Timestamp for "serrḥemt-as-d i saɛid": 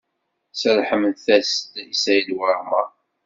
0.59-2.29